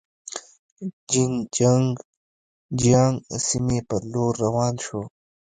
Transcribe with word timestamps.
جین 1.09 1.33
چنګ 1.55 1.93
جیانګ 2.79 3.17
سیمې 3.45 3.79
پر 3.87 4.01
لور 4.11 4.33
روان 4.43 4.73
شوو. 4.85 5.01